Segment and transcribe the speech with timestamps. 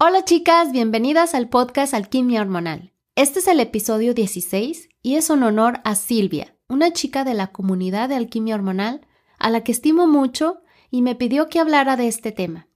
[0.00, 2.92] Hola chicas, bienvenidas al podcast Alquimia Hormonal.
[3.16, 7.48] Este es el episodio 16 y es un honor a Silvia, una chica de la
[7.48, 9.00] comunidad de Alquimia Hormonal
[9.40, 10.60] a la que estimo mucho
[10.92, 12.68] y me pidió que hablara de este tema.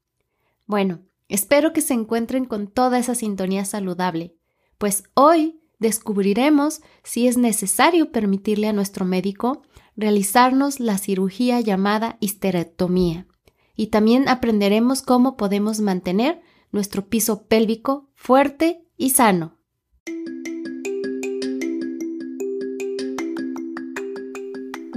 [0.66, 4.34] Bueno, espero que se encuentren con toda esa sintonía saludable,
[4.76, 9.62] pues hoy descubriremos si es necesario permitirle a nuestro médico
[9.94, 13.28] realizarnos la cirugía llamada histerectomía
[13.76, 16.42] y también aprenderemos cómo podemos mantener
[16.72, 19.58] nuestro piso pélvico fuerte y sano.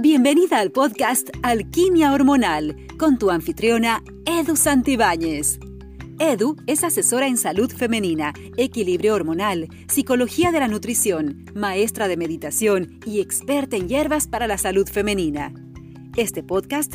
[0.00, 5.58] Bienvenida al podcast Alquimia Hormonal con tu anfitriona Edu Santibáñez.
[6.18, 13.00] Edu es asesora en salud femenina, equilibrio hormonal, psicología de la nutrición, maestra de meditación
[13.04, 15.52] y experta en hierbas para la salud femenina.
[16.16, 16.94] Este podcast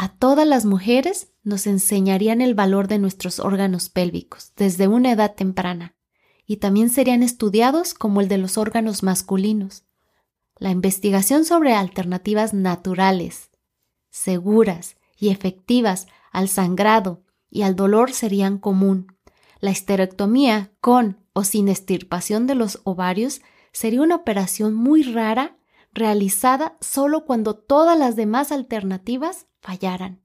[0.00, 5.34] a todas las mujeres nos enseñarían el valor de nuestros órganos pélvicos desde una edad
[5.34, 5.94] temprana
[6.46, 9.84] y también serían estudiados como el de los órganos masculinos.
[10.56, 13.50] La investigación sobre alternativas naturales,
[14.08, 19.06] seguras y efectivas al sangrado y al dolor serían común.
[19.60, 25.58] La histerectomía con o sin estirpación de los ovarios sería una operación muy rara
[25.92, 30.22] realizada solo cuando todas las demás alternativas fallaran.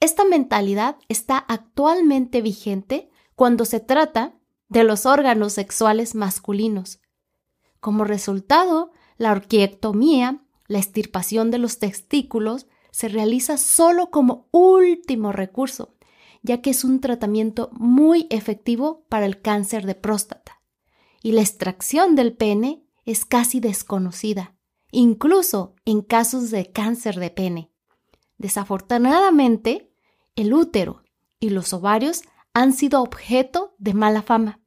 [0.00, 4.34] Esta mentalidad está actualmente vigente cuando se trata
[4.68, 7.00] de los órganos sexuales masculinos.
[7.80, 15.94] Como resultado, la orquiectomía, la estirpación de los testículos, se realiza solo como último recurso,
[16.42, 20.62] ya que es un tratamiento muy efectivo para el cáncer de próstata.
[21.22, 24.56] Y la extracción del pene es casi desconocida,
[24.90, 27.70] incluso en casos de cáncer de pene.
[28.38, 29.92] Desafortunadamente,
[30.34, 31.02] el útero
[31.40, 34.60] y los ovarios han sido objeto de mala fama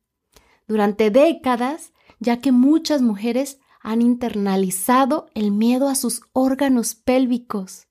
[0.69, 7.87] durante décadas, ya que muchas mujeres han internalizado el miedo a sus órganos pélvicos.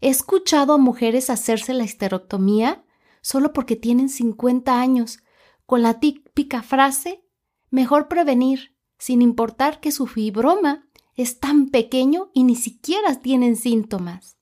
[0.00, 2.84] He escuchado a mujeres hacerse la histerectomía
[3.22, 5.18] solo porque tienen 50 años,
[5.66, 7.24] con la típica frase,
[7.70, 14.36] mejor prevenir, sin importar que su fibroma es tan pequeño y ni siquiera tienen síntomas.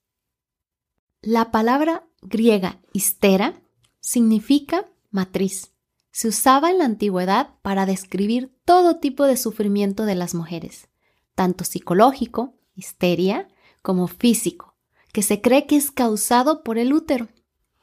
[1.23, 3.61] La palabra griega histera
[3.99, 5.71] significa matriz.
[6.11, 10.89] Se usaba en la antigüedad para describir todo tipo de sufrimiento de las mujeres,
[11.35, 13.47] tanto psicológico, histeria,
[13.83, 14.75] como físico,
[15.13, 17.27] que se cree que es causado por el útero.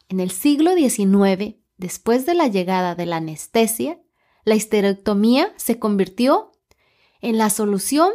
[0.08, 4.00] En el siglo XIX, después de la llegada de la anestesia,
[4.42, 6.50] la histerectomía se convirtió
[7.20, 8.10] en la solución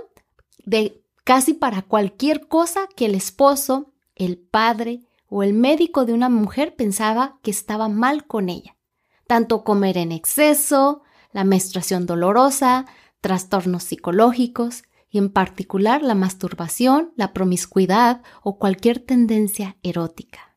[0.66, 5.06] de casi para cualquier cosa que el esposo, el padre,
[5.36, 8.78] o el médico de una mujer pensaba que estaba mal con ella.
[9.26, 11.02] Tanto comer en exceso,
[11.32, 12.86] la menstruación dolorosa,
[13.20, 20.56] trastornos psicológicos y en particular la masturbación, la promiscuidad o cualquier tendencia erótica.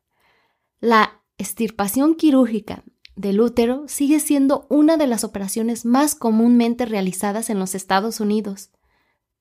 [0.79, 2.83] La estirpación quirúrgica
[3.15, 8.69] del útero sigue siendo una de las operaciones más comúnmente realizadas en los Estados Unidos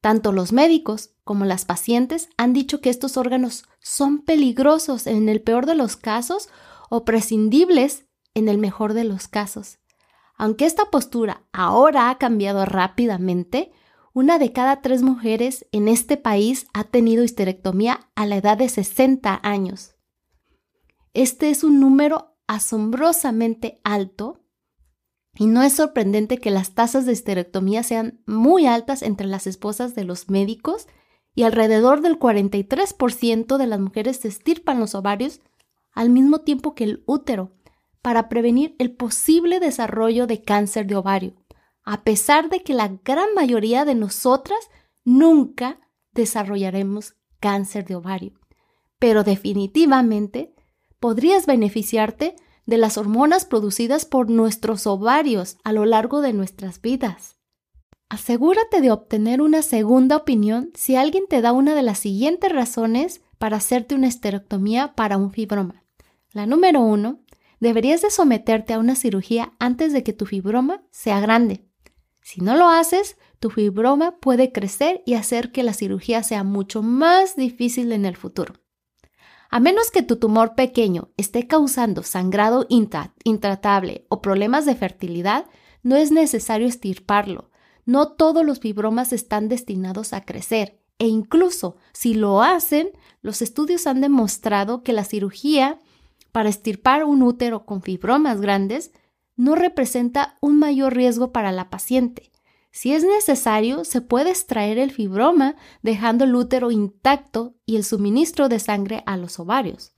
[0.06, 5.43] tanto los médicos como las pacientes han dicho que estos órganos son peligrosos en el
[5.43, 6.49] peor de los casos
[6.91, 9.81] o prescindibles en el mejor de los casos.
[10.37, 13.72] Aunque esta postura ahora ha cambiado rápidamente,
[14.12, 18.69] una de cada tres mujeres en este país ha tenido histerectomía a la edad de
[18.69, 19.97] 60 años.
[21.15, 24.46] Este es un número asombrosamente alto
[25.39, 29.95] y no es sorprendente que las tasas de histerectomía sean muy altas entre las esposas
[29.95, 30.87] de los médicos
[31.34, 35.41] y alrededor del 43% de las mujeres se estirpan los ovarios
[35.93, 37.53] al mismo tiempo que el útero
[38.01, 41.34] para prevenir el posible desarrollo de cáncer de ovario,
[41.83, 44.71] a pesar de que la gran mayoría de nosotras
[45.05, 45.81] nunca
[46.13, 48.33] desarrollaremos cáncer de ovario.
[48.99, 50.55] Pero definitivamente
[51.01, 57.36] podrías beneficiarte de las hormonas producidas por nuestros ovarios a lo largo de nuestras vidas.
[58.09, 63.22] Asegúrate de obtener una segunda opinión si alguien te da una de las siguientes razones
[63.39, 65.84] para hacerte una esterectomía para un fibroma.
[66.33, 67.21] La número uno,
[67.59, 71.65] deberías de someterte a una cirugía antes de que tu fibroma sea grande.
[72.22, 76.83] Si no lo haces, tu fibroma puede crecer y hacer que la cirugía sea mucho
[76.83, 78.54] más difícil en el futuro.
[79.51, 85.47] A menos que tu tumor pequeño esté causando sangrado intratable o problemas de fertilidad,
[85.83, 87.51] no es necesario estirparlo.
[87.84, 92.91] No todos los fibromas están destinados a crecer e incluso si lo hacen,
[93.22, 95.81] los estudios han demostrado que la cirugía
[96.33, 98.93] para estirpar un útero con fibromas grandes
[99.37, 102.31] no representa un mayor riesgo para la paciente.
[102.77, 108.51] Si es necesario, se puede extraer el fibroma dejando el útero intacto y el suministro
[108.51, 109.95] de sangre a los ovarios.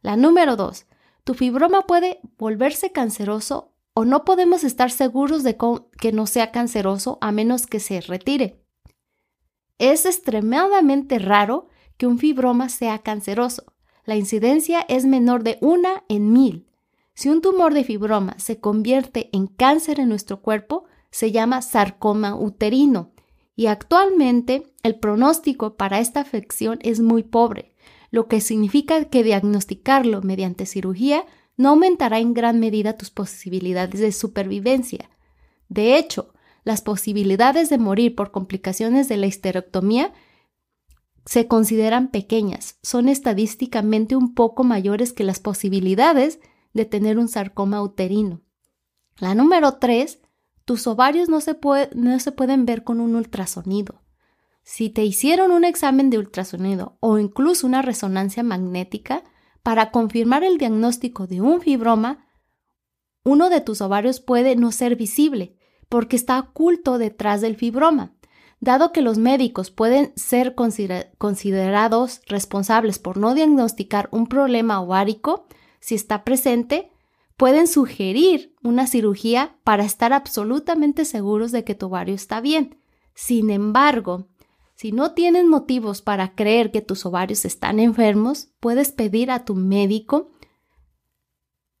[0.00, 0.86] La número 2.
[1.24, 5.56] Tu fibroma puede volverse canceroso o no podemos estar seguros de
[5.98, 8.64] que no sea canceroso a menos que se retire.
[9.78, 11.66] Es extremadamente raro
[11.96, 13.74] que un fibroma sea canceroso.
[14.04, 16.68] La incidencia es menor de una en mil.
[17.12, 22.34] Si un tumor de fibroma se convierte en cáncer en nuestro cuerpo, se llama sarcoma
[22.36, 23.12] uterino
[23.56, 27.74] y actualmente el pronóstico para esta afección es muy pobre,
[28.10, 31.24] lo que significa que diagnosticarlo mediante cirugía
[31.56, 35.10] no aumentará en gran medida tus posibilidades de supervivencia.
[35.68, 36.32] De hecho,
[36.64, 40.12] las posibilidades de morir por complicaciones de la histerectomía
[41.26, 46.40] se consideran pequeñas, son estadísticamente un poco mayores que las posibilidades
[46.72, 48.40] de tener un sarcoma uterino.
[49.18, 50.18] La número 3
[50.64, 54.02] tus ovarios no se, pueden ver con un ultrasonido.
[54.62, 59.24] Si te hicieron un examen de ultrasonido o incluso una resonancia magnética
[59.62, 62.26] para confirmar el diagnóstico de un fibroma,
[63.24, 65.56] uno de tus ovarios puede no ser visible
[65.88, 68.14] porque está oculto detrás del fibroma.
[68.60, 75.46] Dado que los médicos pueden ser considerados responsables por no diagnosticar un problema ovárico,
[75.80, 76.89] si está presente,
[77.40, 82.76] pueden sugerir una cirugía para estar absolutamente seguros de que tu ovario está bien.
[83.14, 84.28] Sin embargo,
[84.74, 89.54] si no tienes motivos para creer que tus ovarios están enfermos, puedes pedir a tu
[89.54, 90.28] médico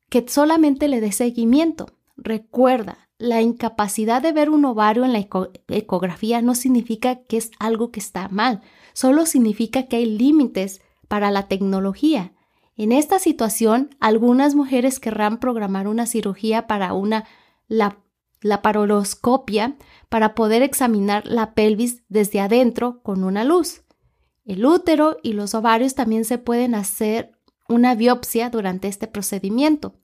[0.08, 1.88] que solamente le dé seguimiento.
[2.16, 5.28] Recuerda, la incapacidad de ver un ovario en la
[5.68, 8.62] ecografía no significa que es algo que está mal,
[8.94, 12.32] solo significa que hay límites para la tecnología
[12.82, 17.26] en esta situación, algunas mujeres querrán programar una cirugía para una
[17.68, 17.98] la,
[18.40, 19.76] laparoscopia
[20.08, 23.82] para poder examinar la pelvis desde adentro con una luz.
[24.44, 27.32] El útero y los ovarios también se pueden hacer
[27.68, 29.94] una biopsia durante este procedimiento.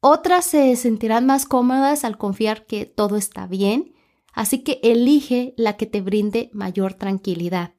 [0.00, 3.94] Otras se sentirán más cómodas al confiar que todo está bien,
[4.32, 7.74] así que elige la que te brinde mayor tranquilidad.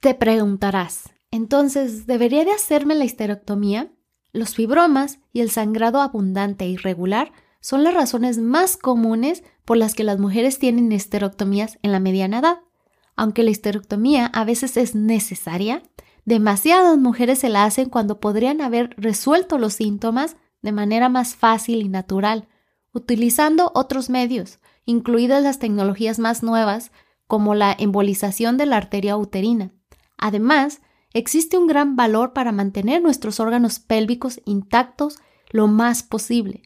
[0.00, 3.92] Te preguntarás, entonces, ¿debería de hacerme la histerectomía?
[4.32, 9.94] Los fibromas y el sangrado abundante e irregular son las razones más comunes por las
[9.94, 12.60] que las mujeres tienen histerectomías en la mediana edad.
[13.16, 15.82] Aunque la histerectomía a veces es necesaria,
[16.24, 21.82] demasiadas mujeres se la hacen cuando podrían haber resuelto los síntomas de manera más fácil
[21.82, 22.48] y natural,
[22.92, 26.92] utilizando otros medios, incluidas las tecnologías más nuevas
[27.26, 29.72] como la embolización de la arteria uterina.
[30.16, 30.80] Además,
[31.18, 35.18] existe un gran valor para mantener nuestros órganos pélvicos intactos
[35.50, 36.62] lo más posible.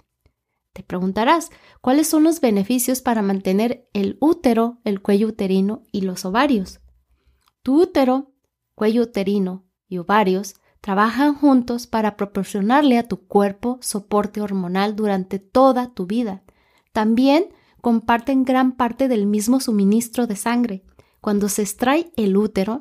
[0.72, 1.50] Te preguntarás,
[1.80, 6.80] ¿cuáles son los beneficios para mantener el útero, el cuello uterino y los ovarios?
[7.62, 8.32] Tu útero,
[8.74, 15.94] cuello uterino y ovarios trabajan juntos para proporcionarle a tu cuerpo soporte hormonal durante toda
[15.94, 16.42] tu vida.
[16.92, 20.84] También comparten gran parte del mismo suministro de sangre.
[21.20, 22.80] Cuando se extrae el útero,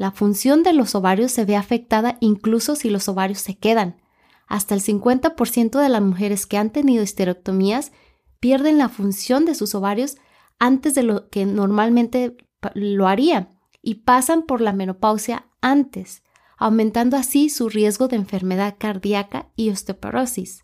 [0.00, 4.00] la función de los ovarios se ve afectada incluso si los ovarios se quedan.
[4.46, 7.92] Hasta el 50% de las mujeres que han tenido esterectomías
[8.40, 10.16] pierden la función de sus ovarios
[10.58, 12.34] antes de lo que normalmente
[12.72, 16.22] lo harían y pasan por la menopausia antes,
[16.56, 20.62] aumentando así su riesgo de enfermedad cardíaca y osteoporosis.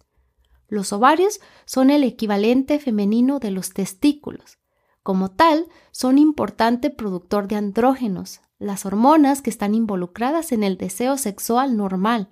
[0.66, 4.56] Los ovarios son el equivalente femenino de los testículos.
[5.02, 11.16] Como tal, son importante productor de andrógenos, las hormonas que están involucradas en el deseo
[11.18, 12.28] sexual normal.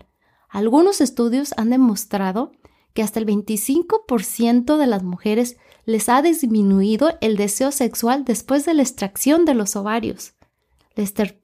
[0.49, 2.53] Algunos estudios han demostrado
[2.95, 8.75] que hasta el 25% de las mujeres les ha disminuido el deseo sexual después de
[8.75, 10.35] la extracción de los ovarios.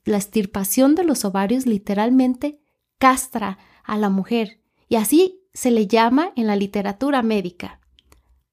[0.04, 2.60] La estirpación de los ovarios literalmente
[2.98, 7.80] castra a la mujer y así se le llama en la literatura médica.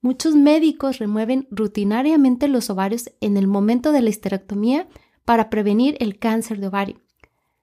[0.01, 4.88] Muchos médicos remueven rutinariamente los ovarios en el momento de la histerectomía
[5.27, 7.01] para prevenir el cáncer de ovario.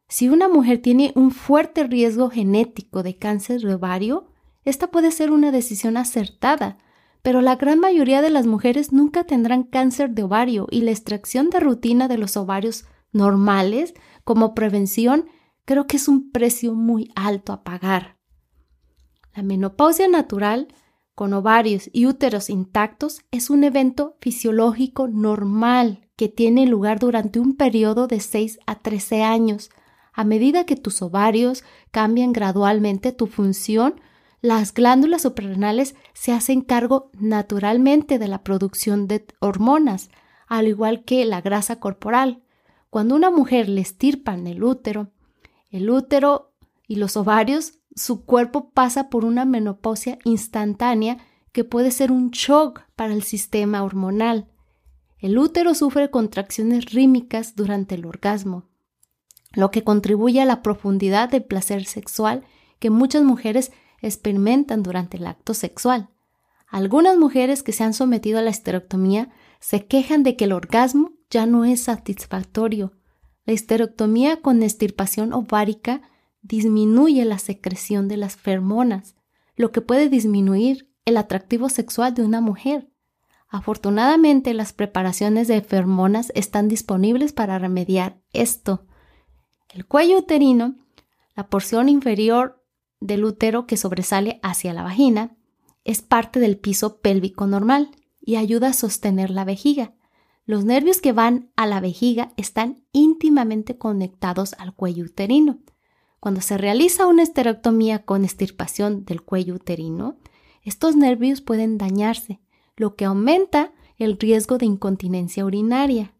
[0.06, 4.26] Si una mujer tiene un fuerte riesgo genético de cáncer de ovario,
[4.66, 6.76] esta puede ser una decisión acertada,
[7.22, 11.48] pero la gran mayoría de las mujeres nunca tendrán cáncer de ovario y la extracción
[11.48, 13.94] de rutina de los ovarios normales
[14.24, 15.24] como prevención
[15.64, 18.18] creo que es un precio muy alto a pagar.
[19.34, 20.68] La menopausia natural
[21.14, 27.56] con ovarios y úteros intactos es un evento fisiológico normal que tiene lugar durante un
[27.56, 29.70] periodo de 6 a 13 años.
[30.12, 34.00] A medida que tus ovarios cambian gradualmente tu función,
[34.40, 40.10] las glándulas suprarrenales se hacen cargo naturalmente de la producción de hormonas,
[40.46, 42.42] al igual que la grasa corporal.
[42.90, 45.10] Cuando una mujer le estirpan el útero,
[45.70, 46.52] el útero
[46.86, 51.18] y los ovarios su cuerpo pasa por una menopausia instantánea
[51.52, 54.48] que puede ser un shock para el sistema hormonal.
[55.24, 58.68] El útero sufre contracciones rítmicas durante el orgasmo,
[59.54, 62.44] lo que contribuye a la profundidad del placer sexual
[62.78, 66.10] que muchas mujeres experimentan durante el acto sexual.
[66.68, 71.14] Algunas mujeres que se han sometido a la esterectomía se quejan de que el orgasmo
[71.30, 72.92] ya no es satisfactorio.
[73.46, 76.02] La esterectomía con estirpación ovárica
[76.42, 79.16] disminuye la secreción de las fermonas,
[79.56, 82.90] lo que puede disminuir el atractivo sexual de una mujer.
[83.54, 88.84] Afortunadamente, las preparaciones de fermonas están disponibles para remediar esto.
[89.72, 90.74] El cuello uterino,
[91.36, 92.60] la porción inferior
[92.98, 95.36] del útero que sobresale hacia la vagina,
[95.84, 99.94] es parte del piso pélvico normal y ayuda a sostener la vejiga.
[100.46, 105.60] Los nervios que van a la vejiga están íntimamente conectados al cuello uterino.
[106.18, 110.18] Cuando se realiza una esterectomía con estirpación del cuello uterino,
[110.62, 112.40] estos nervios pueden dañarse,
[112.76, 116.14] lo que aumenta el riesgo de incontinencia urinaria.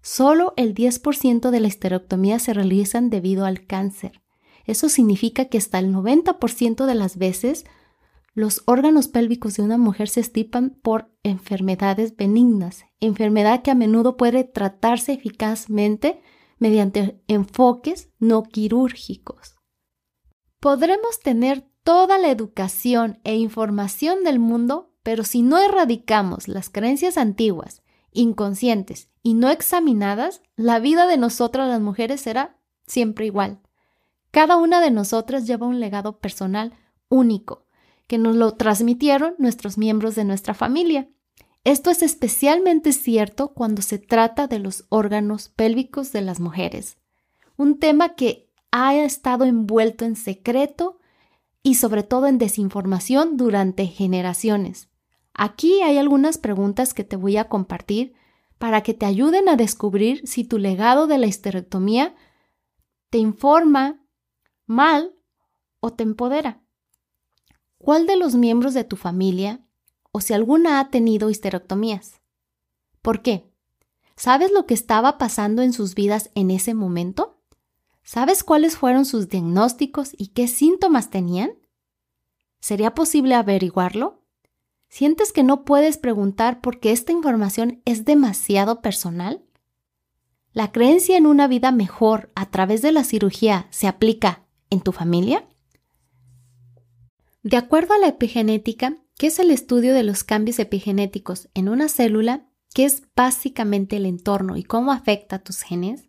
[0.00, 4.22] Solo el 10% de la esterectomía se realizan debido al cáncer.
[4.64, 7.64] Eso significa que hasta el 90% de las veces
[8.34, 14.16] los órganos pélvicos de una mujer se estipan por enfermedades benignas, enfermedad que a menudo
[14.16, 16.20] puede tratarse eficazmente
[16.58, 19.56] mediante enfoques no quirúrgicos.
[20.60, 27.16] Podremos tener toda la educación e información del mundo, pero si no erradicamos las creencias
[27.16, 32.56] antiguas, inconscientes y no examinadas, la vida de nosotras las mujeres será
[32.88, 33.60] siempre igual.
[34.32, 36.72] Cada una de nosotras lleva un legado personal
[37.08, 37.66] único,
[38.08, 41.08] que nos lo transmitieron nuestros miembros de nuestra familia.
[41.62, 46.96] Esto es especialmente cierto cuando se trata de los órganos pélvicos de las mujeres,
[47.56, 50.98] un tema que ha estado envuelto en secreto
[51.62, 54.88] y sobre todo en desinformación durante generaciones.
[55.36, 58.14] Aquí hay algunas preguntas que te voy a compartir
[58.58, 62.14] para que te ayuden a descubrir si tu legado de la histerectomía
[63.10, 64.04] te informa
[64.66, 65.14] mal
[65.80, 66.62] o te empodera.
[67.78, 69.66] ¿Cuál de los miembros de tu familia
[70.16, 72.22] o si alguna ha tenido histerectomías.
[73.02, 73.52] ¿Por qué?
[74.16, 77.38] ¿Sabes lo que estaba pasando en sus vidas en ese momento?
[78.02, 81.50] ¿Sabes cuáles fueron sus diagnósticos y qué síntomas tenían?
[82.60, 84.22] ¿Sería posible averiguarlo?
[84.88, 89.42] ¿Sientes que no puedes preguntar porque esta información es demasiado personal?
[90.52, 94.92] ¿La creencia en una vida mejor a través de la cirugía se aplica en tu
[94.92, 95.46] familia?
[97.42, 101.88] De acuerdo a la epigenética, que es el estudio de los cambios epigenéticos en una
[101.88, 106.08] célula, que es básicamente el entorno y cómo afecta a tus genes,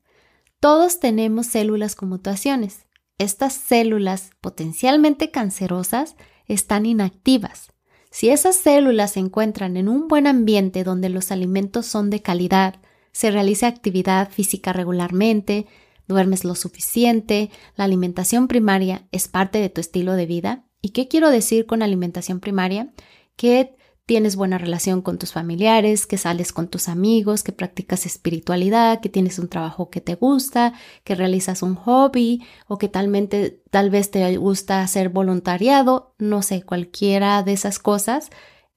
[0.59, 2.87] todos tenemos células con mutaciones.
[3.17, 6.15] Estas células potencialmente cancerosas
[6.47, 7.71] están inactivas.
[8.11, 12.75] Si esas células se encuentran en un buen ambiente donde los alimentos son de calidad,
[13.11, 15.65] se realiza actividad física regularmente,
[16.07, 21.07] duermes lo suficiente, la alimentación primaria es parte de tu estilo de vida, ¿Y qué
[21.07, 22.93] quiero decir con alimentación primaria?
[23.35, 23.75] Que
[24.07, 29.09] tienes buena relación con tus familiares, que sales con tus amigos, que practicas espiritualidad, que
[29.09, 30.73] tienes un trabajo que te gusta,
[31.03, 36.63] que realizas un hobby o que talmente, tal vez te gusta hacer voluntariado, no sé,
[36.63, 38.29] cualquiera de esas cosas,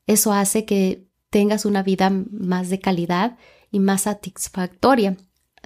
[0.09, 3.39] eso hace que tengas una vida más de calidad
[3.71, 5.17] y más satisfactoria.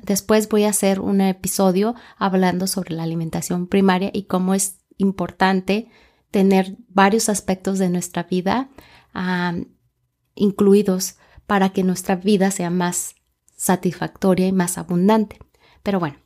[0.02, 5.88] Después voy a hacer un episodio hablando sobre la alimentación primaria y cómo es importante
[6.30, 8.68] tener varios aspectos de nuestra vida
[10.34, 11.16] incluidos
[11.46, 13.14] para que nuestra vida sea más
[13.56, 15.38] satisfactoria y más abundante.
[15.82, 16.16] Pero bueno,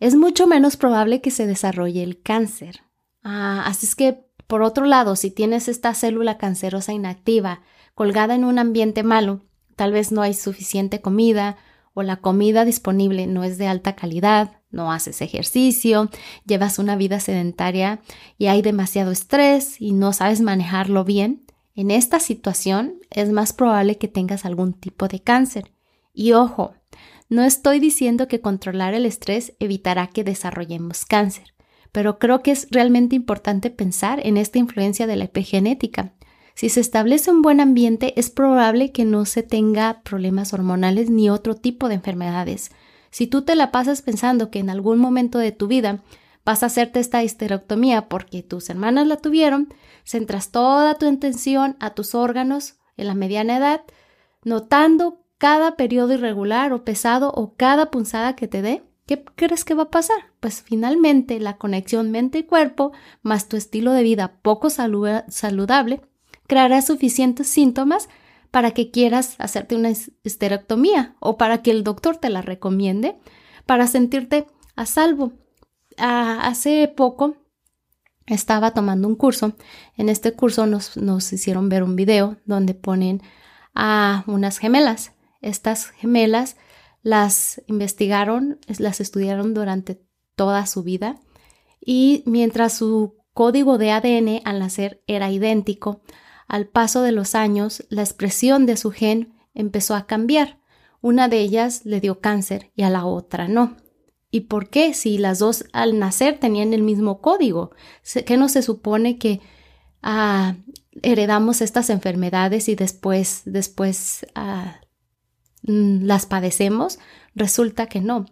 [0.00, 2.82] es mucho menos probable que se desarrolle el cáncer.
[3.22, 7.62] Ah, así es que, por otro lado, si tienes esta célula cancerosa inactiva
[7.94, 9.44] colgada en un ambiente malo,
[9.74, 11.56] tal vez no hay suficiente comida
[11.94, 16.10] o la comida disponible no es de alta calidad, no haces ejercicio,
[16.44, 18.00] llevas una vida sedentaria
[18.36, 21.45] y hay demasiado estrés y no sabes manejarlo bien,
[21.76, 25.72] en esta situación es más probable que tengas algún tipo de cáncer.
[26.14, 26.74] Y ojo,
[27.28, 31.54] no estoy diciendo que controlar el estrés evitará que desarrollemos cáncer,
[31.92, 36.14] pero creo que es realmente importante pensar en esta influencia de la epigenética.
[36.54, 41.28] Si se establece un buen ambiente, es probable que no se tenga problemas hormonales ni
[41.28, 42.70] otro tipo de enfermedades.
[43.10, 46.02] Si tú te la pasas pensando que en algún momento de tu vida
[46.46, 49.74] vas a hacerte esta histerectomía porque tus hermanas la tuvieron,
[50.04, 53.82] centras toda tu atención a tus órganos en la mediana edad,
[54.44, 59.74] notando cada periodo irregular o pesado o cada punzada que te dé, ¿qué crees que
[59.74, 60.16] va a pasar?
[60.38, 66.00] Pues finalmente la conexión mente y cuerpo, más tu estilo de vida poco saludable,
[66.46, 68.08] creará suficientes síntomas
[68.52, 73.16] para que quieras hacerte una histerectomía o para que el doctor te la recomiende
[73.66, 75.32] para sentirte a salvo.
[75.98, 77.36] Ah, hace poco
[78.26, 79.54] estaba tomando un curso.
[79.96, 83.22] En este curso nos, nos hicieron ver un video donde ponen
[83.74, 85.12] a unas gemelas.
[85.40, 86.56] Estas gemelas
[87.02, 90.02] las investigaron, las estudiaron durante
[90.34, 91.20] toda su vida
[91.80, 96.00] y mientras su código de ADN al nacer era idéntico,
[96.48, 100.58] al paso de los años la expresión de su gen empezó a cambiar.
[101.00, 103.76] Una de ellas le dio cáncer y a la otra no.
[104.30, 104.94] ¿Y por qué?
[104.94, 107.70] Si las dos al nacer tenían el mismo código.
[108.26, 109.40] ¿Qué no se supone que
[110.02, 110.56] ah,
[111.02, 114.80] heredamos estas enfermedades y después, después ah,
[115.62, 116.98] mm, las padecemos?
[117.34, 118.26] Resulta que no.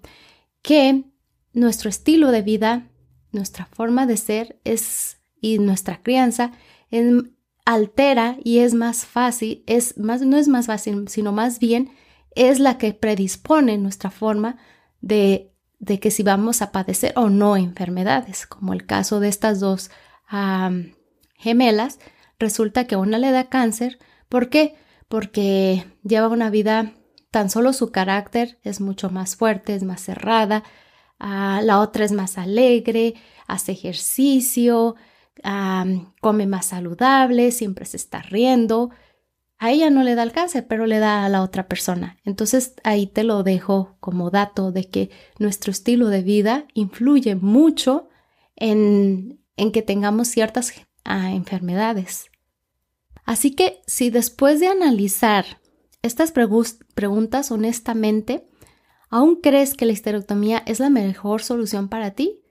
[0.62, 1.04] Que
[1.52, 2.90] nuestro estilo de vida,
[3.32, 6.52] nuestra forma de ser es, y nuestra crianza
[7.64, 11.90] altera y es más fácil, es más, no es más fácil, sino más bien
[12.34, 14.58] es la que predispone nuestra forma
[15.00, 15.53] de
[15.84, 19.90] de que si vamos a padecer o no enfermedades, como el caso de estas dos
[21.36, 21.98] gemelas,
[22.38, 23.98] resulta que una le da cáncer.
[24.28, 24.76] ¿Por qué?
[25.08, 26.92] Porque lleva una vida,
[27.30, 30.64] tan solo su carácter es mucho más fuerte, es más cerrada,
[31.18, 33.14] la otra es más alegre,
[33.46, 34.96] hace ejercicio,
[36.20, 38.90] come más saludable, siempre se está riendo,
[39.58, 42.18] a ella no le da el cáncer, pero le da a la otra persona.
[42.24, 48.08] Entonces ahí te lo dejo como dato de que nuestro estilo de vida influye mucho
[48.56, 50.72] en, en que tengamos ciertas
[51.04, 52.30] ah, enfermedades.
[53.24, 55.60] Así que si después de analizar
[56.02, 58.46] estas preguntas honestamente,
[59.08, 62.42] aún crees que la histerectomía es la mejor solución para ti,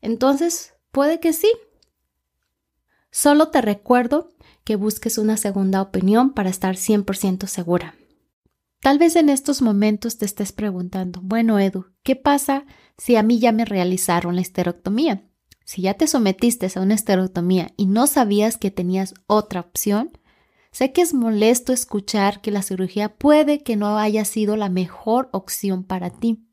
[0.00, 1.50] entonces puede que sí.
[3.10, 4.31] Solo te recuerdo
[4.64, 7.94] que busques una segunda opinión para estar 100% segura.
[8.80, 12.64] Tal vez en estos momentos te estés preguntando, bueno, Edu, ¿qué pasa
[12.98, 15.22] si a mí ya me realizaron la esterectomía?
[15.64, 20.10] Si ya te sometiste a una esterectomía y no sabías que tenías otra opción,
[20.72, 25.28] sé que es molesto escuchar que la cirugía puede que no haya sido la mejor
[25.32, 26.44] opción para ti.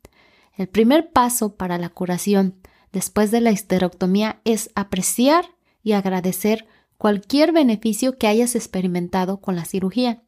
[0.55, 2.59] El primer paso para la curación
[2.91, 5.45] después de la esterectomía es apreciar
[5.81, 6.67] y agradecer
[6.99, 10.21] cualquier beneficio que hayas experimentado con la cirugía,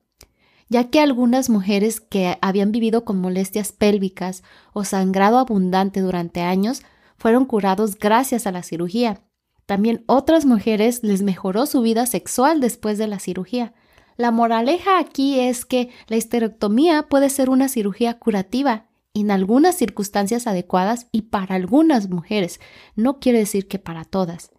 [0.69, 6.81] ya que algunas mujeres que habían vivido con molestias pélvicas o sangrado abundante durante años
[7.17, 9.21] fueron curados gracias a la cirugía.
[9.65, 13.73] También otras mujeres les mejoró su vida sexual después de la cirugía.
[14.15, 20.47] La moraleja aquí es que la histerectomía puede ser una cirugía curativa en algunas circunstancias
[20.47, 22.61] adecuadas y para algunas mujeres.
[22.95, 24.51] No quiere decir que para todas.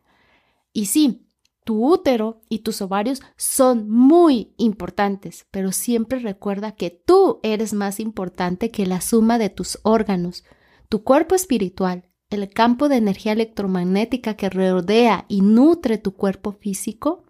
[0.74, 1.21] Y sí,
[1.64, 8.00] tu útero y tus ovarios son muy importantes, pero siempre recuerda que tú eres más
[8.00, 10.44] importante que la suma de tus órganos.
[10.88, 17.24] Tu cuerpo espiritual, el campo de energía electromagnética que rodea y nutre tu cuerpo físico,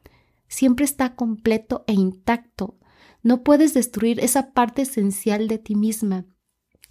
[0.48, 2.78] siempre está completo e intacto.
[3.22, 6.26] No puedes destruir esa parte esencial de ti misma.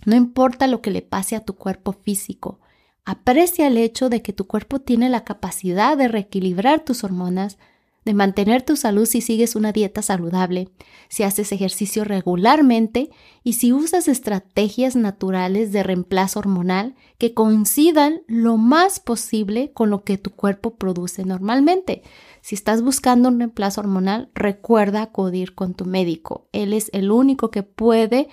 [0.06, 2.60] No importa lo que le pase a tu cuerpo físico,
[3.04, 7.58] Aprecia el hecho de que tu cuerpo tiene la capacidad de reequilibrar tus hormonas,
[8.06, 10.70] de mantener tu salud si sigues una dieta saludable,
[11.08, 13.12] si haces ejercicio regularmente
[13.44, 20.04] y si usas estrategias naturales de reemplazo hormonal que coincidan lo más posible con lo
[20.04, 22.02] que tu cuerpo produce normalmente.
[22.42, 26.48] Si estás buscando un reemplazo hormonal, recuerda acudir con tu médico.
[26.52, 28.30] Él es el único que puede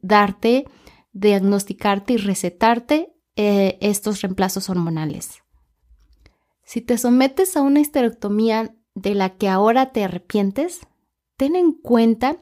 [0.00, 0.64] darte,
[1.12, 5.42] diagnosticarte y recetarte eh, estos reemplazos hormonales.
[6.64, 10.80] Si te sometes a una histerectomía de la que ahora te arrepientes,
[11.36, 12.38] ten en cuenta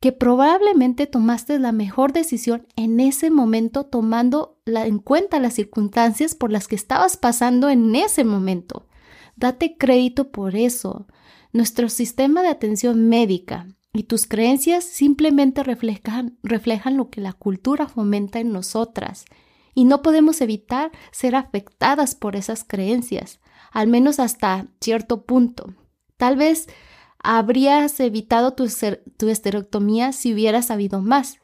[0.00, 6.52] que probablemente tomaste la mejor decisión en ese momento tomando en cuenta las circunstancias por
[6.52, 8.86] las que estabas pasando en ese momento.
[9.36, 11.06] Date crédito por eso.
[11.52, 17.88] Nuestro sistema de atención médica y tus creencias simplemente reflejan, reflejan lo que la cultura
[17.88, 19.24] fomenta en nosotras
[19.74, 23.40] y no podemos evitar ser afectadas por esas creencias,
[23.72, 25.74] al menos hasta cierto punto.
[26.16, 26.68] Tal vez
[27.18, 28.66] habrías evitado tu,
[29.16, 31.38] tu esterectomía si hubieras sabido más,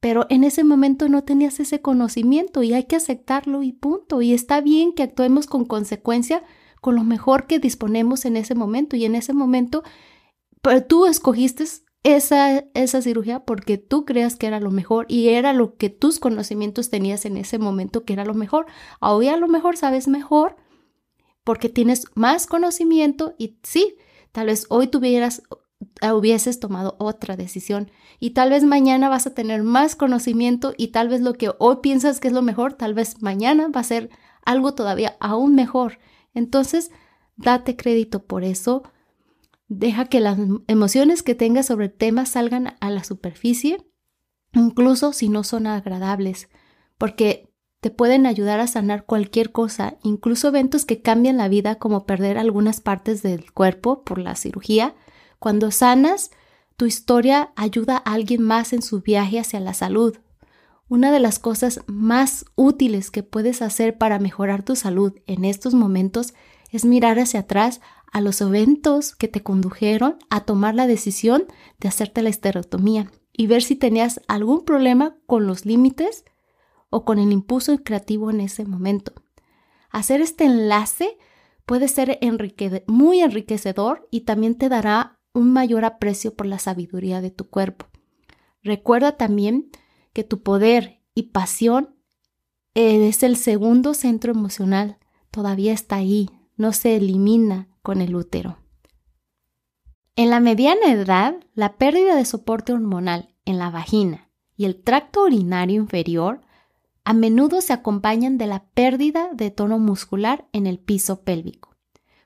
[0.00, 4.22] pero en ese momento no tenías ese conocimiento y hay que aceptarlo y punto.
[4.22, 6.42] Y está bien que actuemos con consecuencia
[6.80, 9.82] con lo mejor que disponemos en ese momento y en ese momento
[10.62, 11.64] pero tú escogiste
[12.02, 16.18] esa, esa cirugía porque tú creas que era lo mejor y era lo que tus
[16.18, 18.66] conocimientos tenías en ese momento que era lo mejor.
[19.00, 20.56] Hoy a lo mejor sabes mejor
[21.44, 23.96] porque tienes más conocimiento y sí,
[24.32, 25.42] tal vez hoy tuvieras
[26.12, 31.08] hubieses tomado otra decisión y tal vez mañana vas a tener más conocimiento y tal
[31.08, 34.10] vez lo que hoy piensas que es lo mejor, tal vez mañana va a ser
[34.44, 35.98] algo todavía aún mejor.
[36.34, 36.90] Entonces,
[37.36, 38.82] date crédito por eso
[39.70, 43.86] Deja que las emociones que tengas sobre el tema salgan a la superficie,
[44.52, 46.48] incluso si no son agradables,
[46.98, 52.04] porque te pueden ayudar a sanar cualquier cosa, incluso eventos que cambian la vida como
[52.04, 54.96] perder algunas partes del cuerpo por la cirugía.
[55.38, 56.32] Cuando sanas,
[56.76, 60.18] tu historia ayuda a alguien más en su viaje hacia la salud.
[60.88, 65.74] Una de las cosas más útiles que puedes hacer para mejorar tu salud en estos
[65.74, 66.34] momentos
[66.72, 67.80] es mirar hacia atrás
[68.12, 71.44] a los eventos que te condujeron a tomar la decisión
[71.78, 76.24] de hacerte la estereotomía y ver si tenías algún problema con los límites
[76.90, 79.12] o con el impulso creativo en ese momento.
[79.90, 81.16] Hacer este enlace
[81.66, 82.18] puede ser
[82.86, 87.86] muy enriquecedor y también te dará un mayor aprecio por la sabiduría de tu cuerpo.
[88.62, 89.70] Recuerda también
[90.12, 91.94] que tu poder y pasión
[92.74, 94.98] es el segundo centro emocional,
[95.30, 96.28] todavía está ahí,
[96.60, 98.58] no se elimina con el útero.
[100.14, 105.22] En la mediana edad, la pérdida de soporte hormonal en la vagina y el tracto
[105.22, 106.42] urinario inferior
[107.02, 111.74] a menudo se acompañan de la pérdida de tono muscular en el piso pélvico.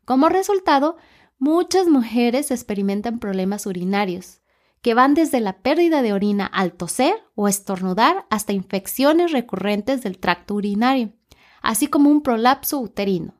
[0.05, 0.97] Como resultado,
[1.39, 4.41] muchas mujeres experimentan problemas urinarios,
[4.83, 10.19] que van desde la pérdida de orina al toser o estornudar hasta infecciones recurrentes del
[10.19, 11.13] tracto urinario,
[11.63, 13.35] así como un prolapso uterino,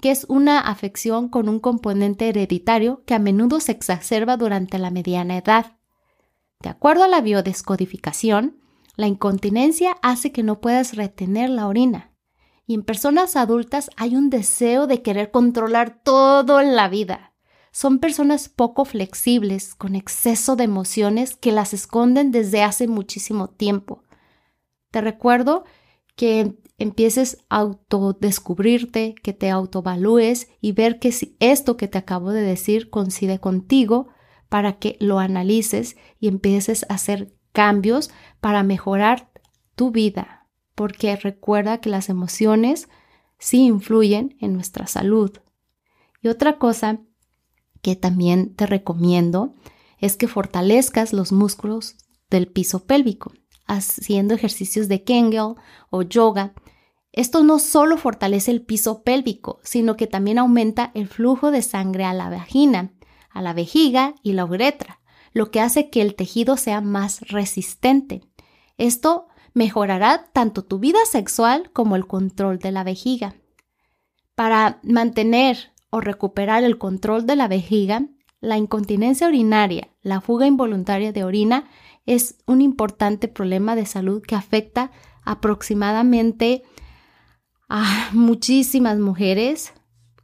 [0.00, 4.90] que es una afección con un componente hereditario que a menudo se exacerba durante la
[4.90, 5.76] mediana edad.
[6.60, 8.60] De acuerdo a la biodescodificación,
[8.96, 12.12] la incontinencia hace que no puedas retener la orina.
[12.66, 17.34] Y en personas adultas hay un deseo de querer controlar todo en la vida.
[17.72, 24.04] Son personas poco flexibles, con exceso de emociones que las esconden desde hace muchísimo tiempo.
[24.92, 25.64] Te recuerdo
[26.16, 32.32] que empieces a autodescubrirte, que te autovalúes y ver que si esto que te acabo
[32.32, 34.08] de decir coincide contigo
[34.48, 39.30] para que lo analices y empieces a hacer cambios para mejorar
[39.74, 42.88] tu vida, porque recuerda que las emociones
[43.38, 45.30] sí influyen en nuestra salud.
[46.22, 47.00] Y otra cosa
[47.82, 49.54] que también te recomiendo
[49.98, 51.96] es que fortalezcas los músculos
[52.30, 53.32] del piso pélvico
[53.66, 55.54] haciendo ejercicios de Kegel
[55.90, 56.54] o yoga.
[57.12, 62.04] Esto no solo fortalece el piso pélvico, sino que también aumenta el flujo de sangre
[62.04, 62.92] a la vagina,
[63.30, 65.00] a la vejiga y la uretra,
[65.32, 68.22] lo que hace que el tejido sea más resistente.
[68.78, 73.34] Esto mejorará tanto tu vida sexual como el control de la vejiga.
[74.34, 78.08] Para mantener o recuperar el control de la vejiga,
[78.40, 81.68] la incontinencia urinaria, la fuga involuntaria de orina
[82.06, 84.90] es un importante problema de salud que afecta
[85.24, 86.62] aproximadamente
[87.68, 89.72] a muchísimas mujeres,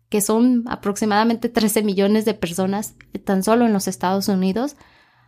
[0.09, 4.77] que son aproximadamente 13 millones de personas tan solo en los Estados Unidos,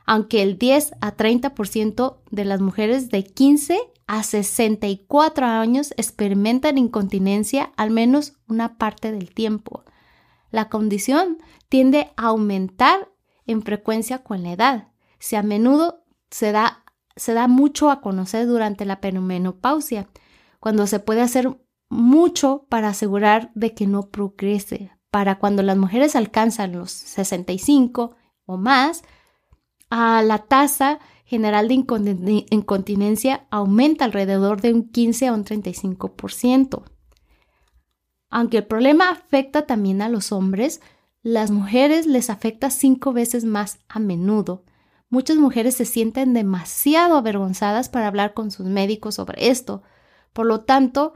[0.04, 7.72] aunque el 10 a 30% de las mujeres de 15 a 64 años experimentan incontinencia
[7.76, 9.84] al menos una parte del tiempo.
[10.50, 11.38] La condición
[11.68, 13.08] tiende a aumentar
[13.46, 14.88] en frecuencia con la edad.
[15.18, 16.01] Si a menudo
[16.32, 16.82] se da,
[17.14, 20.08] se da mucho a conocer durante la perimenopausia,
[20.58, 21.56] cuando se puede hacer
[21.90, 24.90] mucho para asegurar de que no progrese.
[25.10, 28.16] Para cuando las mujeres alcanzan los 65
[28.46, 29.02] o más,
[29.90, 36.82] a la tasa general de incontinencia aumenta alrededor de un 15 a un 35%.
[38.30, 40.80] Aunque el problema afecta también a los hombres,
[41.22, 44.64] las mujeres les afecta cinco veces más a menudo
[45.12, 49.83] Muchas mujeres se sienten demasiado avergonzadas para hablar con sus médicos sobre esto.
[50.33, 51.12] Por lo tanto,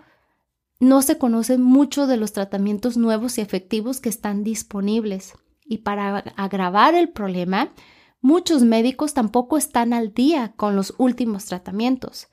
[0.80, 5.32] no se conocen mucho de los tratamientos nuevos y efectivos que están disponibles.
[5.64, 7.72] Y para agravar el problema,
[8.20, 12.28] muchos médicos tampoco están al día con los últimos tratamientos.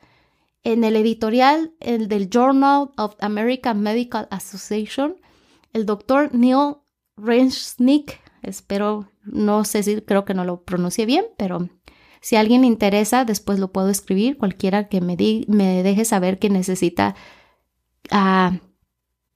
[0.64, 5.16] En el editorial el del Journal of American Medical Association,
[5.72, 6.76] el doctor Neil
[7.16, 11.70] Renschnick, espero, no sé si creo que no lo pronuncie bien, pero
[12.22, 16.40] si a alguien le interesa, después lo puedo escribir, cualquiera que me, me deje saber
[16.40, 17.16] que necesita
[18.12, 18.58] uh,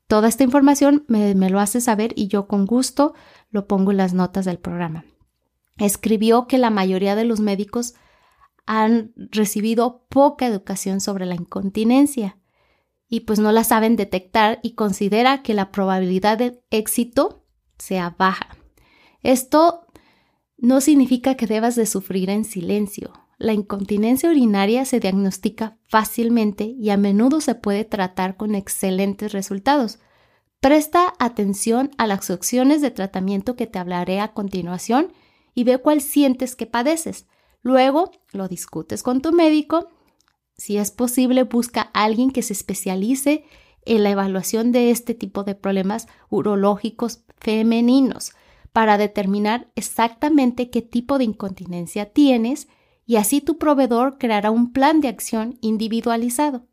[0.07, 3.13] toda esta información, me, me lo hace saber y yo con gusto
[3.49, 5.05] lo pongo en las notas del programa.
[5.77, 7.93] Escribió que la mayoría de los médicos
[8.65, 12.37] han recibido poca educación sobre la incontinencia
[13.09, 17.45] y pues no la saben detectar y considera que la probabilidad de éxito
[17.77, 18.56] sea baja.
[19.23, 19.85] Esto
[20.57, 23.13] no significa que debas de sufrir en silencio.
[23.37, 29.99] La incontinencia urinaria se diagnostica fácilmente y a menudo se puede tratar con excelentes resultados.
[30.59, 35.13] Presta atención a las opciones de tratamiento que te hablaré a continuación
[35.53, 37.27] y ve cuál sientes que padeces.
[37.61, 39.89] Luego lo discutes con tu médico.
[40.57, 43.45] Si es posible, busca a alguien que se especialice
[43.85, 48.33] en la evaluación de este tipo de problemas urológicos femeninos
[48.73, 52.67] para determinar exactamente qué tipo de incontinencia tienes
[53.05, 56.67] y así tu proveedor creará un plan de acción individualizado.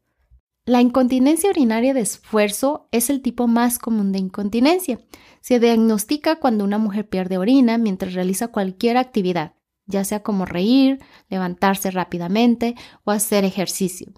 [0.66, 4.98] La incontinencia urinaria de esfuerzo es el tipo más común de incontinencia.
[5.42, 9.54] Se diagnostica cuando una mujer pierde orina mientras realiza cualquier actividad,
[9.87, 14.12] ya sea como reír, levantarse rápidamente o hacer ejercicio.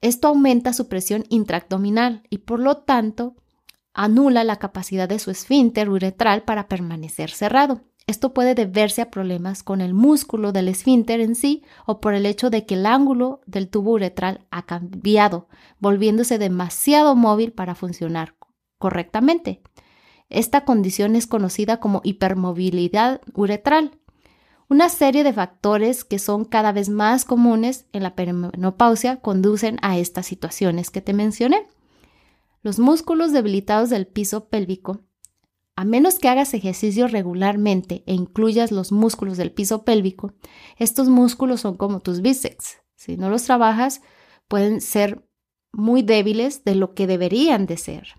[0.00, 3.34] Esto aumenta su presión intraabdominal y por lo tanto
[3.94, 7.80] anula la capacidad de su esfínter uretral para permanecer cerrado.
[8.06, 12.26] Esto puede deberse a problemas con el músculo del esfínter en sí o por el
[12.26, 18.34] hecho de que el ángulo del tubo uretral ha cambiado, volviéndose demasiado móvil para funcionar
[18.78, 19.62] correctamente.
[20.28, 23.98] Esta condición es conocida como hipermovilidad uretral.
[24.68, 29.96] Una serie de factores que son cada vez más comunes en la perimenopausia conducen a
[29.96, 31.68] estas situaciones que te mencioné.
[32.64, 35.04] Los músculos debilitados del piso pélvico
[35.76, 40.32] a menos que hagas ejercicio regularmente e incluyas los músculos del piso pélvico,
[40.78, 42.78] estos músculos son como tus bíceps.
[42.94, 44.00] Si no los trabajas,
[44.46, 45.26] pueden ser
[45.72, 48.14] muy débiles de lo que deberían de ser.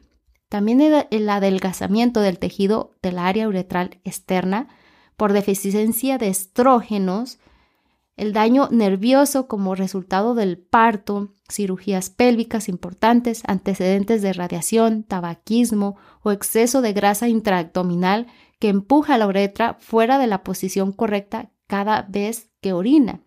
[0.49, 4.67] También el adelgazamiento del tejido del área uretral externa
[5.15, 7.39] por deficiencia de estrógenos
[8.15, 16.31] el daño nervioso como resultado del parto, cirugías pélvicas importantes, antecedentes de radiación, tabaquismo o
[16.31, 18.27] exceso de grasa intraabdominal
[18.59, 23.21] que empuja la uretra fuera de la posición correcta cada vez que orina.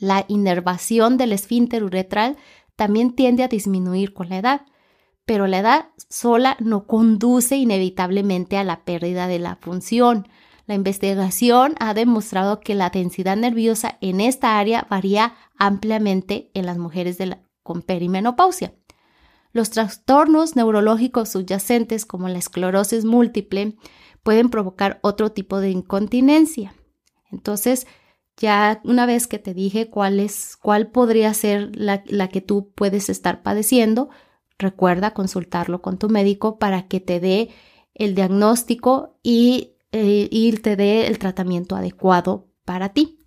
[0.00, 2.36] La inervación del esfínter uretral
[2.76, 4.60] también tiende a disminuir con la edad,
[5.26, 10.28] pero la edad sola no conduce inevitablemente a la pérdida de la función.
[10.68, 16.76] La investigación ha demostrado que la densidad nerviosa en esta área varía ampliamente en las
[16.76, 17.16] mujeres
[17.62, 18.74] con perimenopausia.
[19.50, 23.78] Los trastornos neurológicos subyacentes como la esclerosis múltiple
[24.22, 26.74] pueden provocar otro tipo de incontinencia.
[27.32, 27.86] Entonces,
[28.36, 32.72] ya una vez que te dije cuál es, cuál podría ser la, la que tú
[32.74, 34.10] puedes estar padeciendo,
[34.58, 37.48] recuerda consultarlo con tu médico para que te dé
[37.94, 43.18] el diagnóstico y eh, y te dé el tratamiento adecuado para ti.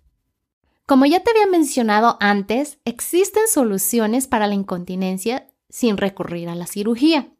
[0.86, 6.66] Como ya te había mencionado antes, existen soluciones para la incontinencia sin recurrir a la
[6.66, 7.32] cirugía.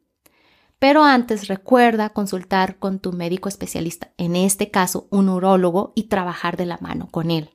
[0.78, 6.56] Pero antes recuerda consultar con tu médico especialista, en este caso un urólogo, y trabajar
[6.56, 7.50] de la mano con él.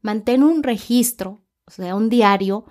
[0.00, 2.64] Mantén un registro, o sea, un diario,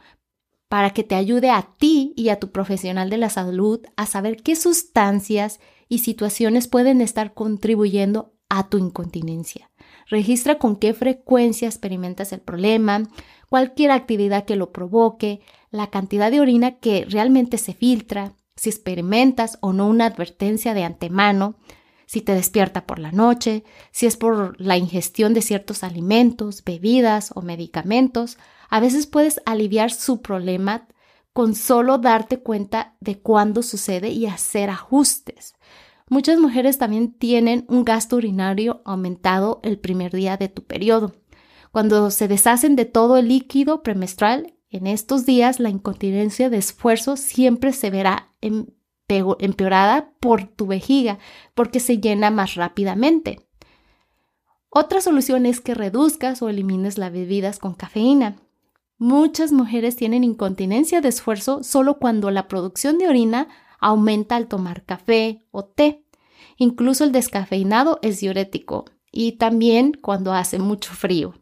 [0.70, 4.42] para que te ayude a ti y a tu profesional de la salud a saber
[4.42, 9.72] qué sustancias y situaciones pueden estar contribuyendo a tu incontinencia.
[10.08, 13.04] Registra con qué frecuencia experimentas el problema,
[13.50, 19.58] cualquier actividad que lo provoque, la cantidad de orina que realmente se filtra, si experimentas
[19.62, 21.56] o no una advertencia de antemano,
[22.06, 27.32] si te despierta por la noche, si es por la ingestión de ciertos alimentos, bebidas
[27.36, 28.38] o medicamentos.
[28.70, 30.88] A veces puedes aliviar su problema
[31.36, 35.54] con solo darte cuenta de cuándo sucede y hacer ajustes.
[36.08, 41.12] Muchas mujeres también tienen un gasto urinario aumentado el primer día de tu periodo.
[41.74, 47.18] Cuando se deshacen de todo el líquido premenstrual, en estos días la incontinencia de esfuerzo
[47.18, 48.34] siempre se verá
[49.10, 51.20] empeorada por tu vejiga
[51.54, 53.46] porque se llena más rápidamente.
[54.70, 58.38] Otra solución es que reduzcas o elimines las bebidas con cafeína.
[58.98, 64.86] Muchas mujeres tienen incontinencia de esfuerzo solo cuando la producción de orina aumenta al tomar
[64.86, 66.06] café o té.
[66.58, 71.34] Incluso el descafeinado es diurético y también cuando hace mucho frío.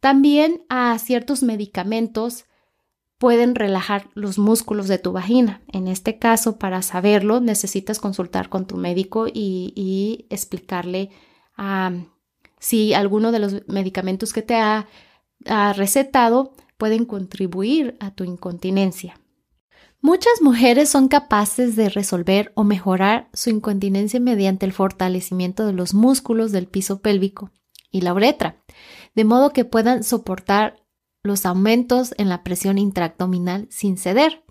[0.00, 2.46] También a ciertos medicamentos
[3.18, 5.62] pueden relajar los músculos de tu vagina.
[5.72, 11.10] En este caso, para saberlo, necesitas consultar con tu médico y, explicarle
[12.58, 14.86] si alguno de los medicamentos que te ha
[15.44, 19.20] recetado pueden contribuir a tu incontinencia.
[20.00, 25.94] Muchas mujeres son capaces de resolver o mejorar su incontinencia mediante el fortalecimiento de los
[25.94, 27.50] músculos del piso pélvico
[27.90, 28.62] y la uretra,
[29.14, 30.76] de modo que puedan soportar
[31.24, 34.44] los aumentos en la presión intraabdominal sin ceder.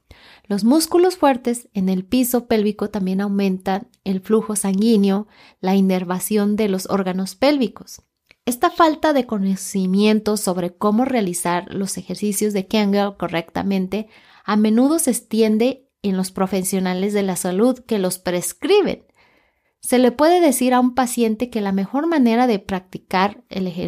[0.45, 5.27] Los músculos fuertes en el piso pélvico también aumentan el flujo sanguíneo,
[5.61, 8.01] la inervación de los órganos pélvicos.
[8.45, 14.08] Esta falta de conocimiento sobre cómo realizar los ejercicios de Kegel correctamente
[14.43, 19.08] a menudo se extiende en los profesionales de la salud que los prescriben.
[19.79, 23.43] Se le puede decir a un paciente que la mejor manera de practicar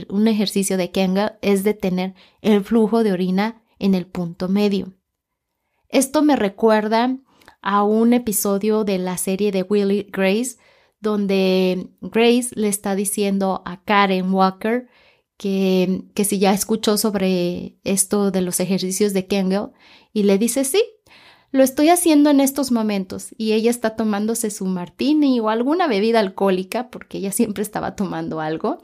[0.10, 4.94] un ejercicio de Kegel es detener el flujo de orina en el punto medio.
[5.88, 7.16] Esto me recuerda
[7.62, 10.58] a un episodio de la serie de Willie Grace
[11.00, 14.88] donde Grace le está diciendo a Karen Walker
[15.38, 19.70] que, que si ya escuchó sobre esto de los ejercicios de Kegel
[20.14, 20.82] y le dice sí,
[21.52, 26.20] lo estoy haciendo en estos momentos y ella está tomándose su martini o alguna bebida
[26.20, 28.80] alcohólica porque ella siempre estaba tomando algo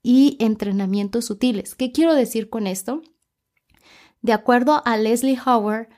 [0.02, 1.74] y entrenamiento sutiles.
[1.74, 3.02] ¿Qué quiero decir con esto?
[4.22, 5.88] De acuerdo a Leslie Howard,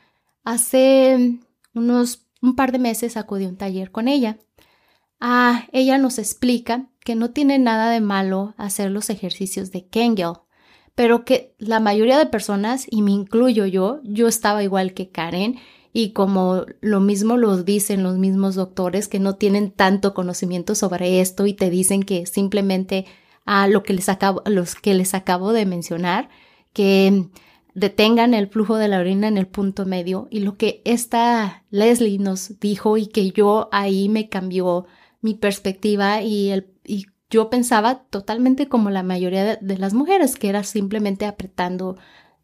[0.45, 1.41] hace
[1.75, 4.39] unos un par de meses acudí a un taller con ella.
[5.21, 10.35] Ah, ella nos explica que no tiene nada de malo hacer los ejercicios de Kegel,
[10.95, 15.59] pero que la mayoría de personas, y me incluyo yo, yo estaba igual que Karen,
[15.93, 21.21] y como lo mismo lo dicen los mismos doctores que no tienen tanto conocimiento sobre
[21.21, 23.05] esto y te dicen que simplemente
[23.45, 26.31] a lo que les acabo, los que les acabo de mencionar,
[26.73, 27.29] que
[27.75, 32.19] detengan el flujo de la orina en el punto medio y lo que esta Leslie
[32.19, 34.87] nos dijo y que yo ahí me cambió
[35.21, 36.65] mi perspectiva y
[37.31, 41.97] yo pensaba totalmente como la mayoría de, de las mujeres, que era simplemente apretando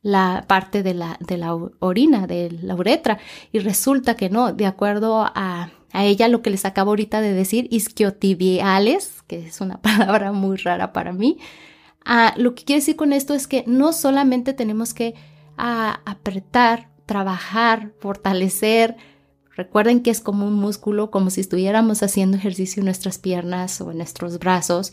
[0.02, 3.18] la parte de la, de la orina, de la uretra,
[3.52, 7.32] y resulta que no, de acuerdo a, a ella lo que les acabo ahorita de
[7.32, 11.38] decir, isquiotibiales, que es una palabra muy rara para mí,
[12.04, 15.14] ah, lo que quiere decir con esto es que no solamente tenemos que
[15.56, 18.96] ah, apretar, trabajar, fortalecer,
[19.56, 23.90] recuerden que es como un músculo, como si estuviéramos haciendo ejercicio en nuestras piernas o
[23.90, 24.92] en nuestros brazos,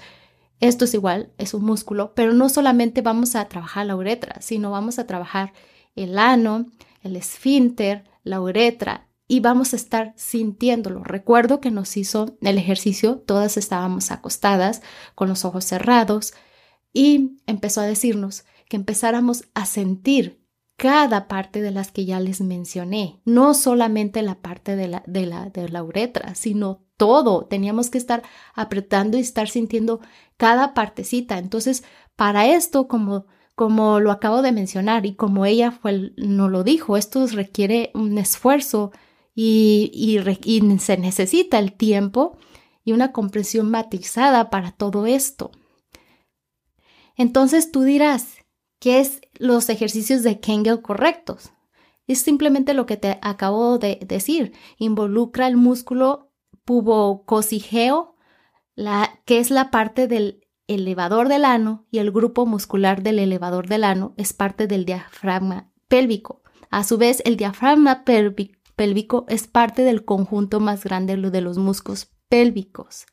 [0.59, 4.71] esto es igual, es un músculo, pero no solamente vamos a trabajar la uretra, sino
[4.71, 5.53] vamos a trabajar
[5.95, 6.65] el ano,
[7.01, 11.03] el esfínter, la uretra y vamos a estar sintiéndolo.
[11.03, 14.81] Recuerdo que nos hizo el ejercicio, todas estábamos acostadas
[15.13, 16.33] con los ojos cerrados
[16.93, 20.41] y empezó a decirnos que empezáramos a sentir
[20.77, 25.25] cada parte de las que ya les mencioné, no solamente la parte de la, de
[25.25, 27.45] la, de la uretra, sino todo.
[27.45, 29.99] Teníamos que estar apretando y estar sintiendo
[30.37, 31.37] cada partecita.
[31.37, 31.83] Entonces,
[32.15, 35.79] para esto, como, como lo acabo de mencionar y como ella
[36.17, 38.91] no lo dijo, esto requiere un esfuerzo
[39.33, 42.37] y, y se necesita el tiempo
[42.83, 45.51] y una comprensión matizada para todo esto.
[47.17, 48.37] Entonces tú dirás,
[48.79, 51.51] ¿qué es los ejercicios de Kegel correctos?
[52.07, 54.53] Es simplemente lo que te acabo de decir.
[54.77, 56.24] Involucra el músculo
[56.65, 58.15] pubococigeo,
[58.75, 63.67] la, que es la parte del elevador del ano y el grupo muscular del elevador
[63.67, 66.41] del ano es parte del diafragma pélvico.
[66.69, 72.11] A su vez, el diafragma pélvico es parte del conjunto más grande de los músculos
[72.27, 73.05] pélvicos.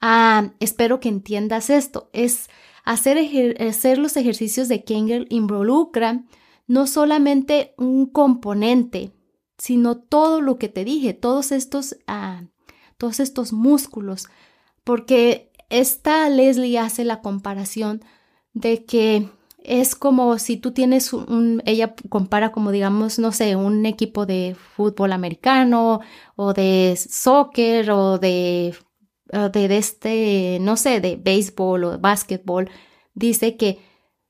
[0.00, 2.08] Ah, espero que entiendas esto.
[2.12, 2.48] Es
[2.84, 3.18] hacer,
[3.60, 6.24] hacer los ejercicios de Kegel involucra
[6.66, 9.12] no solamente un componente,
[9.58, 12.44] sino todo lo que te dije, todos estos, ah,
[12.96, 14.28] todos estos músculos,
[14.84, 18.02] porque esta Leslie hace la comparación
[18.54, 19.28] de que
[19.62, 24.56] es como si tú tienes un, ella compara como digamos, no sé, un equipo de
[24.76, 26.00] fútbol americano
[26.36, 28.74] o de soccer o de,
[29.52, 32.70] de, este, no sé, de béisbol o de básquetbol.
[33.14, 33.80] Dice que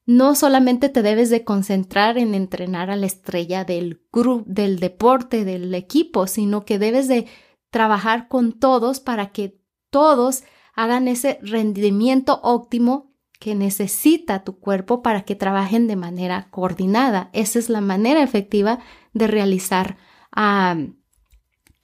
[0.08, 5.44] no solamente te debes de concentrar en entrenar a la estrella del grupo, del deporte,
[5.44, 7.26] del equipo, sino que debes de
[7.68, 10.44] trabajar con todos para que todos
[10.74, 17.28] hagan ese rendimiento óptimo que necesita tu cuerpo para que trabajen de manera coordinada.
[17.34, 18.78] Esa es la manera efectiva
[19.12, 19.98] de realizar
[20.34, 20.96] en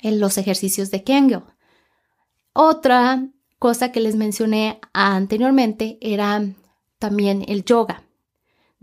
[0.01, 1.43] los ejercicios de Kegel.
[2.55, 6.43] Otra cosa que les mencioné anteriormente era
[6.99, 8.04] también el yoga.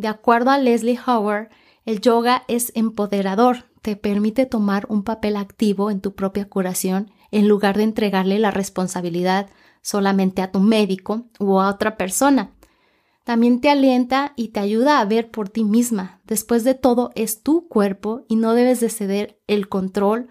[0.01, 1.49] De acuerdo a Leslie Howard,
[1.85, 7.47] el yoga es empoderador, te permite tomar un papel activo en tu propia curación en
[7.47, 9.51] lugar de entregarle la responsabilidad
[9.83, 12.49] solamente a tu médico u a otra persona.
[13.25, 16.19] También te alienta y te ayuda a ver por ti misma.
[16.25, 20.29] Después de todo, es tu cuerpo y no debes de ceder el control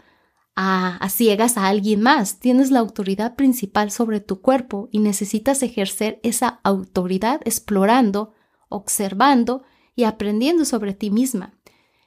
[0.57, 2.41] a, a, ciegas a alguien más.
[2.41, 8.33] Tienes la autoridad principal sobre tu cuerpo y necesitas ejercer esa autoridad explorando,
[8.71, 9.63] observando
[9.95, 11.53] y aprendiendo sobre ti misma.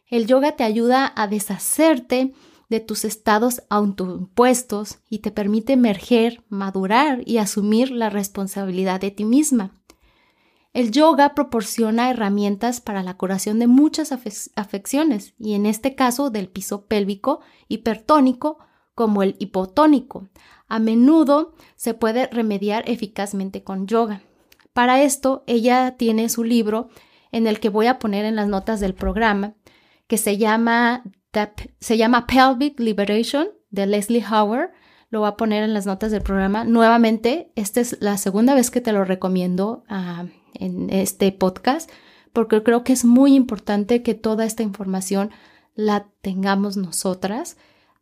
[0.07, 2.33] El yoga te ayuda a deshacerte
[2.69, 9.25] de tus estados autoimpuestos y te permite emerger, madurar y asumir la responsabilidad de ti
[9.25, 9.79] misma.
[10.73, 16.49] El yoga proporciona herramientas para la curación de muchas afecciones y en este caso del
[16.49, 18.57] piso pélvico hipertónico
[18.95, 20.29] como el hipotónico.
[20.67, 24.23] A menudo se puede remediar eficazmente con yoga.
[24.73, 26.89] Para esto, ella tiene su libro
[27.31, 29.55] en el que voy a poner en las notas del programa,
[30.07, 31.03] que se llama,
[31.79, 34.71] se llama Pelvic Liberation de Leslie Howard.
[35.09, 36.63] Lo voy a poner en las notas del programa.
[36.63, 39.83] Nuevamente, esta es la segunda vez que te lo recomiendo.
[39.87, 41.89] a en este podcast,
[42.31, 45.31] porque creo que es muy importante que toda esta información
[45.75, 47.57] la tengamos nosotras.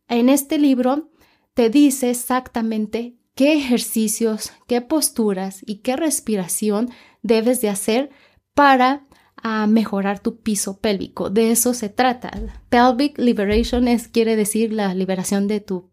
[0.08, 1.10] En este libro
[1.54, 6.90] te dice exactamente qué ejercicios, qué posturas y qué respiración
[7.22, 8.10] debes de hacer
[8.54, 9.08] para
[9.38, 11.30] ah, mejorar tu piso pélvico.
[11.30, 12.32] De eso se trata.
[12.70, 15.90] Pelvic liberation es, quiere decir la liberación de tu,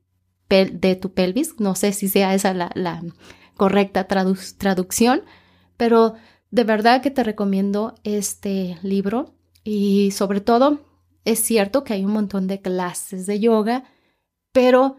[0.49, 1.59] de tu pelvis.
[1.61, 3.03] No sé si sea esa la,
[3.57, 5.22] correcta traducción,
[5.76, 6.14] pero
[6.51, 9.34] de verdad que te recomiendo este libro
[9.64, 10.80] y sobre todo
[11.24, 13.84] es cierto que hay un montón de clases de yoga,
[14.53, 14.97] pero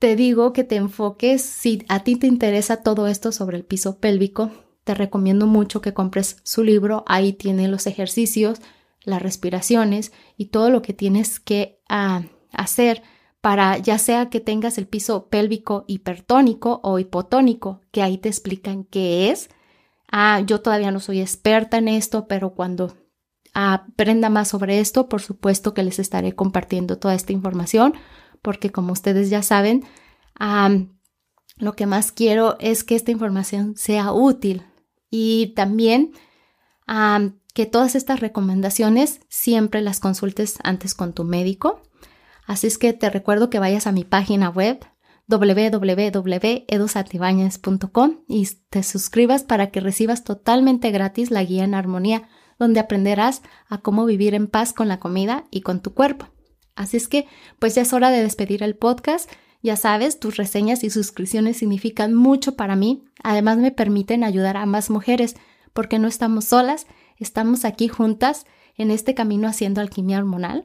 [0.00, 3.98] te digo que te enfoques, si a ti te interesa todo esto sobre el piso
[3.98, 4.50] pélvico,
[4.82, 8.60] te recomiendo mucho que compres su libro, ahí tiene los ejercicios,
[9.04, 13.02] las respiraciones y todo lo que tienes que ah, hacer
[13.42, 18.84] para ya sea que tengas el piso pélvico hipertónico o hipotónico, que ahí te explican
[18.84, 19.50] qué es,
[20.10, 22.96] ah, yo todavía no soy experta en esto, pero cuando
[23.52, 27.92] aprenda más sobre esto, por supuesto que les estaré compartiendo toda esta información,
[28.42, 29.84] porque como ustedes ya saben,
[31.58, 34.64] lo que más quiero es que esta información sea útil
[35.10, 36.12] y también
[37.54, 41.82] que todas estas recomendaciones siempre las consultes antes con tu médico.
[42.46, 44.80] Así es que te recuerdo que vayas a mi página web
[45.28, 52.28] www.edusantibañez.com y te suscribas para que recibas totalmente gratis la guía en armonía,
[52.58, 56.26] donde aprenderás a cómo vivir en paz con la comida y con tu cuerpo.
[56.80, 57.26] Así es que,
[57.58, 59.30] pues ya es hora de despedir el podcast.
[59.62, 63.04] Ya sabes, tus reseñas y suscripciones significan mucho para mí.
[63.22, 65.36] Además, me permiten ayudar a más mujeres,
[65.72, 66.86] porque no estamos solas,
[67.18, 70.64] estamos aquí juntas en este camino haciendo alquimia hormonal